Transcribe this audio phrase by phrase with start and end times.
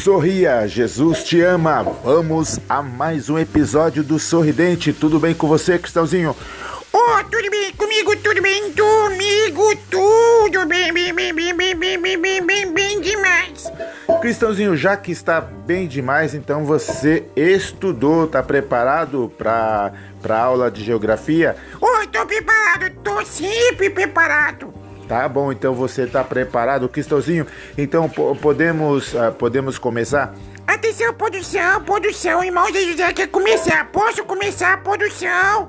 [0.00, 1.82] Sorria, Jesus te ama.
[1.82, 4.94] Vamos a mais um episódio do Sorridente.
[4.94, 6.34] Tudo bem com você, Cristãozinho?
[6.90, 12.18] Oh, tudo bem comigo, tudo bem comigo, tudo bem, bem, bem, bem, bem, bem, bem,
[12.18, 13.70] bem, bem, bem demais.
[14.22, 20.82] Cristãozinho, já que está bem demais, então você estudou, tá preparado para para aula de
[20.82, 21.56] geografia?
[21.80, 24.69] Oh, tô preparado, tô sempre preparado.
[25.10, 27.44] Tá bom, então você está preparado, Cristãozinho?
[27.76, 30.32] Então podemos uh, podemos começar?
[30.64, 33.90] Atenção, produção, produção, irmão José quer começar.
[33.90, 35.66] Posso começar, produção?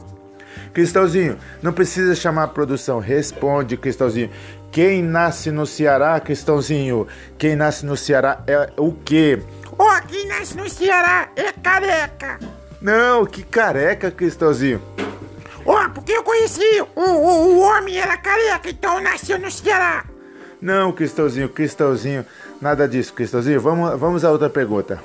[0.71, 2.99] Cristãozinho, não precisa chamar a produção.
[2.99, 4.29] Responde, Cristãozinho.
[4.71, 7.07] Quem nasce no Ceará, Cristãozinho?
[7.35, 9.41] Quem nasce no Ceará é o quê?
[9.75, 12.37] Oh, quem nasce no Ceará é careca.
[12.79, 14.79] Não, que careca, Cristãozinho.
[15.65, 20.05] Ó, oh, porque eu conheci o, o, o homem era careca, então nasceu no Ceará.
[20.61, 22.25] Não, Cristãozinho, Cristãozinho,
[22.61, 23.59] nada disso, Cristãozinho.
[23.59, 25.01] Vamos, vamos a outra pergunta.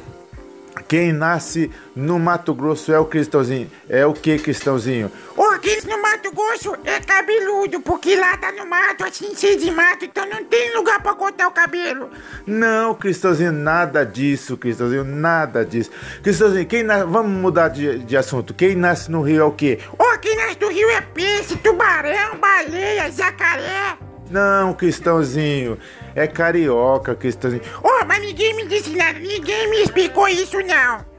[0.86, 3.70] Quem nasce no Mato Grosso é o Cristãozinho.
[3.88, 5.10] É o que, Cristãozinho?
[5.36, 9.70] Oh, nasce no Mato Grosso é cabeludo, porque lá tá no mato, assim, cheio de
[9.70, 12.10] mato, então não tem lugar pra cortar o cabelo.
[12.46, 15.90] Não, Cristãozinho, nada disso, Cristãozinho, nada disso.
[16.22, 16.86] Cristãozinho, quem.
[16.86, 18.54] Vamos mudar de, de assunto.
[18.54, 19.80] Quem nasce no Rio é o quê?
[19.98, 23.98] Oh, quem nasce no Rio é peixe, tubarão, baleia, jacaré.
[24.30, 25.78] Não, Cristãozinho,
[26.14, 27.62] é carioca, Cristãozinho.
[27.82, 31.15] Oh, mas ninguém me disse nada, ninguém me explicou isso não.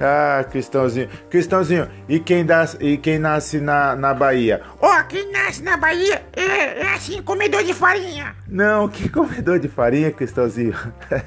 [0.00, 1.08] Ah, Cristãozinho.
[1.28, 4.62] Cristãozinho, e quem, das, e quem nasce na, na Bahia?
[4.80, 8.34] Ó, oh, quem nasce na Bahia é, é assim, comedor de farinha.
[8.48, 10.74] Não, que comedor de farinha, Cristãozinho?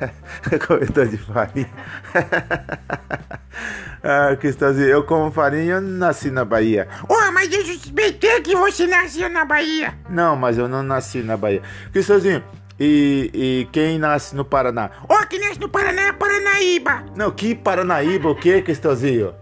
[0.67, 1.69] comedor de farinha.
[4.03, 6.87] ah, Cristãozinho, eu como farinha, eu nasci na Bahia.
[7.07, 9.93] Ó, oh, mas eu suspeitei que você nasceu na Bahia.
[10.09, 11.61] Não, mas eu não nasci na Bahia.
[11.91, 12.43] Cristãozinho,
[12.79, 14.89] e, e, quem nasce no Paraná?
[15.07, 17.05] Ó, oh, quem nasce no Paraná é Paranaíba.
[17.15, 19.35] Não, que Paranaíba, o que, Cristãozinho?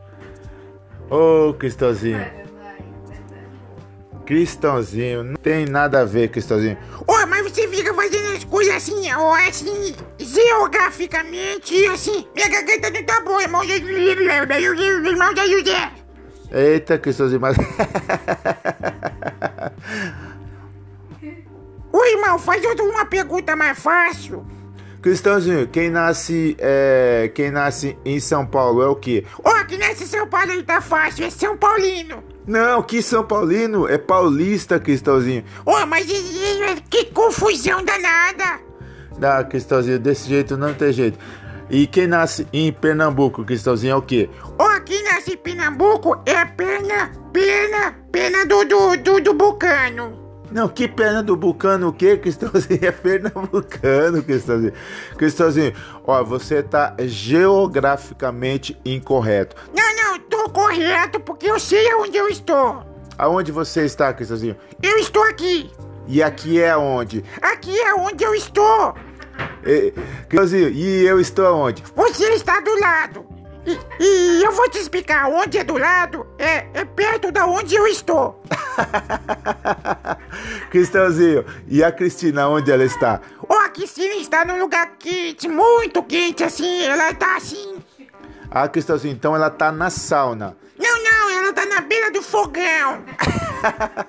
[1.10, 2.42] Ô, oh, Cristãozinho.
[4.26, 6.78] Cristãozinho, não tem nada a ver, Cristãozinho.
[7.08, 12.28] Ó, oh, mas você fica fazendo as coisas assim, ó, assim, geograficamente, assim.
[12.36, 13.76] Minha garganta não tá boa, irmão José.
[13.80, 15.92] Irmão José.
[16.52, 17.56] Eita, Cristãozinho, mas.
[22.32, 24.46] Irmão, faz outra uma pergunta mais fácil.
[25.02, 29.26] Cristãozinho, quem nasce, é, quem nasce em São Paulo é o quê?
[29.44, 32.24] Ó, oh, quem nasce em São Paulo ele tá fácil, é São Paulino.
[32.48, 35.44] Não, que São Paulino é paulista, Cristãozinho.
[35.66, 36.06] Ó, oh, mas
[36.90, 38.62] que confusão danada.
[39.18, 41.20] Dá, Cristãozinho, desse jeito não tem jeito.
[41.70, 44.30] E quem nasce em Pernambuco, Cristãozinho, é o quê?
[44.58, 50.21] Ó, oh, quem nasce em Pernambuco é pena, pena, pena do, do, do, do Bucano.
[50.52, 52.80] Não, que perna do Bucano o quê, Cristãozinho?
[52.84, 54.74] É pernambucano, Cristãozinho.
[55.18, 55.74] Cristãozinho,
[56.06, 59.56] ó, você tá geograficamente incorreto.
[59.74, 62.84] Não, não, tô correto porque eu sei onde eu estou.
[63.18, 64.58] Aonde você está, Cristãozinho?
[64.82, 65.72] Eu estou aqui.
[66.08, 67.24] E aqui é onde?
[67.42, 68.96] Aqui é onde eu estou.
[69.66, 69.94] E,
[70.28, 71.84] Cristãozinho, e eu estou aonde?
[71.96, 73.26] Você está do lado.
[73.66, 77.76] E, e, eu vou te explicar onde é do lado, é, é perto da onde
[77.76, 78.42] eu estou.
[80.70, 83.20] Cristãozinho, e a Cristina, onde ela está?
[83.48, 87.78] Oh, a Cristina está num lugar quente, muito quente, assim, ela está assim.
[88.50, 90.58] Ah, Cristãozinho, então ela está na sauna.
[90.78, 93.04] Não, não, ela tá na beira do fogão.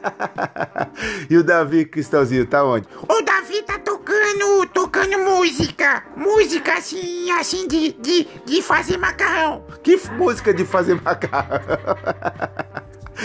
[1.29, 2.89] e o Davi, Cristãozinho, tá onde?
[3.09, 6.03] O Davi tá tocando, tocando música.
[6.17, 9.65] Música assim, assim de, de, de fazer macarrão.
[9.83, 11.61] Que música de fazer macarrão?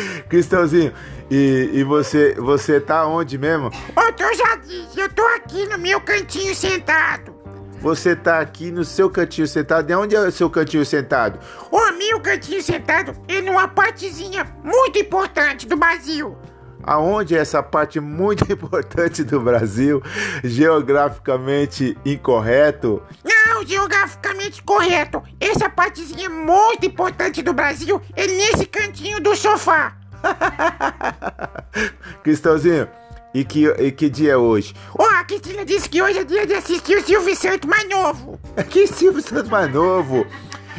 [0.29, 0.93] Cristãozinho,
[1.29, 3.71] e, e você, você tá onde mesmo?
[4.19, 7.35] Eu já disse, eu tô aqui no meu cantinho sentado.
[7.79, 9.85] Você tá aqui no seu cantinho sentado.
[9.85, 11.39] De onde é o seu cantinho sentado?
[11.71, 16.35] O meu cantinho sentado é numa partezinha muito importante do Brasil.
[16.83, 20.01] Aonde é essa parte muito importante do Brasil,
[20.43, 23.01] geograficamente incorreto?
[23.23, 25.23] Não, geograficamente correto.
[25.39, 29.95] Essa partezinha muito importante do Brasil é nesse cantinho do sofá.
[32.23, 32.87] Cristãozinho,
[33.33, 34.73] e que, e que dia é hoje?
[34.97, 37.87] Ó, oh, a Cristina disse que hoje é dia de assistir o Silvio Santos mais
[37.87, 38.39] novo.
[38.69, 40.25] Que Silvio Santos mais novo?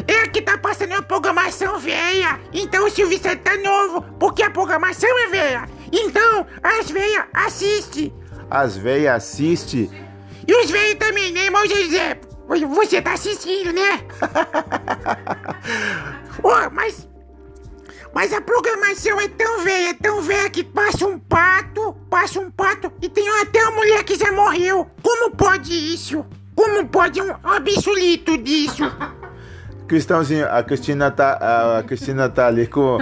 [0.07, 2.41] É que tá passando uma programação velha.
[2.53, 5.69] Então o Silvio Santos tá novo, porque a programação é velha.
[5.93, 8.13] Então, as velhas assistem.
[8.51, 9.91] As velhas assistem?
[10.47, 12.19] E os velhos também, né, irmão José?
[12.49, 14.05] Você tá assistindo, né?
[16.43, 17.07] oh, mas
[18.15, 22.91] mas a programação é tão velha, tão velha que passa um pato, passa um pato
[23.03, 24.91] e tem até uma mulher que já morreu.
[25.03, 26.25] Como pode isso?
[26.59, 28.83] como pode um absurdo disso?
[29.87, 31.79] Cristãozinho, a Cristina tá.
[31.79, 32.99] A Cristina tá ali com.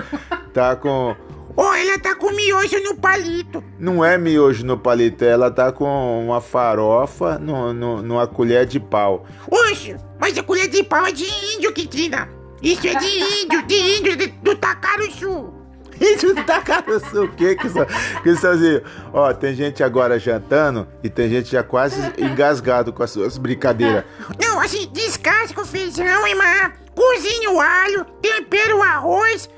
[0.52, 1.16] Tá com.
[1.56, 3.64] Oh, ela tá com miojo no palito.
[3.78, 8.78] Não é miojo no palito, ela tá com uma farofa no, no, numa colher de
[8.78, 9.24] pau.
[9.50, 12.28] Oxe, mas a colher de pau é de índio, Cristina.
[12.62, 15.52] Isso é de índio, de índio de, do Tacaruçu.
[15.98, 17.78] Isso do Tacaruçu, o que que isso?
[18.22, 18.82] Cristãozinho,
[19.14, 24.04] ó, tem gente agora jantando e tem gente já quase engasgado com as suas brincadeiras.
[24.38, 26.70] Não, assim, descasca o feijão, irmã.
[26.94, 29.48] Cozinha o alho, tempera o arroz,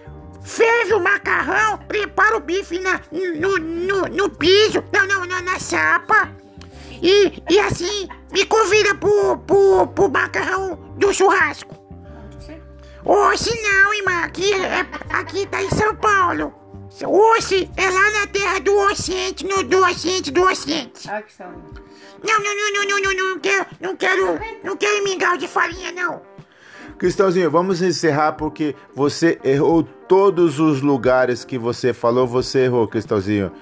[0.48, 5.58] ferve o macarrão, prepara o bife na, no, no, no piso, não, não, não, na
[5.58, 6.30] chapa.
[7.02, 11.76] E, e assim, me convida pro, pro, pro macarrão do churrasco.
[13.04, 16.52] Oxe, não, irmã, aqui, é, aqui tá em São Paulo.
[17.06, 21.08] Oxe, é lá na terra do Ocidente, no do Ocidente, do Ocidente.
[21.08, 21.50] Ah, que são.
[22.26, 25.46] Não, não, não, não, não, não, não, não quero, não quero, não quero mingau de
[25.46, 26.20] farinha, não.
[26.96, 33.52] Cristãozinho, vamos encerrar porque você errou todos os lugares que você falou, você errou, Cristãozinho.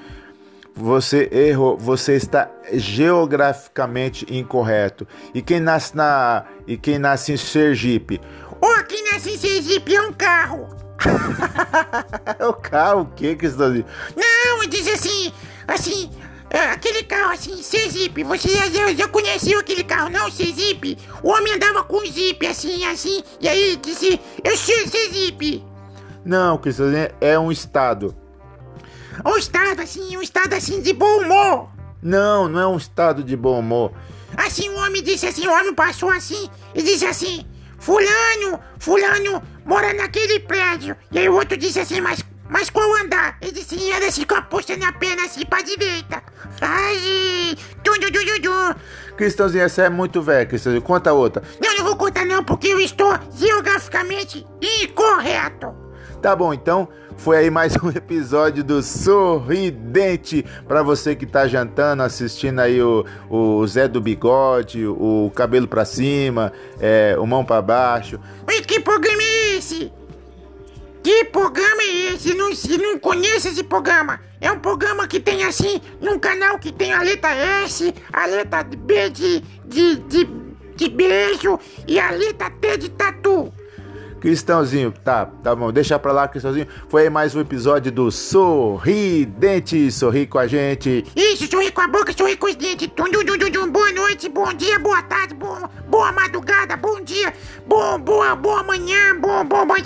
[0.75, 5.09] Você errou, você está geograficamente incorreto.
[5.35, 8.21] E quem nasce na e quem nasce em Sergipe?
[8.61, 10.69] Ô, quem nasce em Sergipe é um carro.
[12.39, 13.87] É o carro, o que, Cristãozinho?
[14.15, 15.33] Não, diz assim,
[15.67, 16.11] assim,
[16.51, 20.97] é, aquele carro assim, Sergipe, você já, já, conheceu aquele carro, não, Sergipe?
[21.23, 25.65] O homem andava com Jeep, assim, assim, e aí disse, eu sou Sergipe.
[26.25, 28.15] Não, Cristãozinho, é um estado.
[29.25, 31.69] Um estado assim, um estado assim de bom humor.
[32.03, 33.93] Não, não é um estado de bom humor.
[34.37, 37.47] Assim, o homem disse assim, o homem passou assim e disse assim,
[37.79, 40.97] fulano, fulano mora naquele prédio.
[41.11, 43.37] E aí o outro disse assim, mas, mas qual andar?
[43.41, 46.23] Ele disse, e era assim com a posta na perna assim pra direita.
[46.61, 48.81] Ai, tum, tum, tum, tum.
[49.17, 50.83] Cristãozinho, essa é muito velha, Cristãozinho.
[50.83, 51.43] Conta outra.
[51.61, 54.47] Não, não vou contar não, porque eu estou geograficamente
[54.83, 55.75] incorreto.
[56.21, 62.03] Tá bom, então foi aí mais um episódio do Sorridente para você que tá jantando,
[62.03, 67.63] assistindo aí o, o Zé do Bigode, o cabelo pra cima, é, o mão pra
[67.63, 68.21] baixo.
[68.49, 69.93] Oi, que programa é esse?
[71.03, 71.76] Que programa
[72.17, 72.35] é esse?
[72.35, 74.21] Não, se não conheço esse programa.
[74.41, 78.65] É um programa que tem assim, num canal que tem a letra S, a letra
[78.65, 80.29] B de, de, de,
[80.77, 83.53] de beijo e a letra T de tatu.
[84.21, 86.67] Cristãozinho, tá, tá bom, deixa pra lá, Cristãozinho.
[86.89, 89.91] Foi mais um episódio do Sorridente.
[89.93, 91.05] Sorri com a gente.
[91.15, 92.89] Isso, sorri com a boca, sorri com os dentes.
[92.97, 93.71] Dum, dum, dum, dum.
[93.71, 97.33] Boa noite, bom dia, boa tarde, boa, boa madrugada, bom dia,
[97.67, 99.77] bom, boa, boa manhã, bom, bom, bom.